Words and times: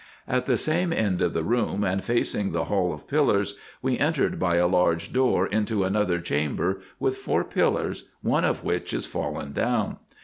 At 0.27 0.47
the 0.47 0.57
same 0.57 0.91
end 0.91 1.21
of 1.21 1.33
the 1.33 1.43
room, 1.43 1.83
and 1.83 2.03
facing 2.03 2.53
the 2.53 2.63
Hall 2.63 2.91
of 2.91 3.07
Pillar;, 3.07 3.43
we 3.83 3.99
entered 3.99 4.39
by 4.39 4.55
a 4.55 4.65
large 4.65 5.13
door 5.13 5.45
into 5.45 5.83
another 5.83 6.19
chamber 6.19 6.81
with 6.99 7.19
four 7.19 7.43
pillars, 7.43 8.05
one 8.23 8.43
of 8.43 8.63
which 8.63 8.95
is 8.95 9.05
fallen 9.05 9.51
down. 9.51 9.97